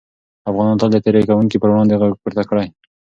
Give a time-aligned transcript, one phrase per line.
[0.49, 2.67] افغانانو تل د تېري کوونکو پر وړاندې غږ پورته کړی.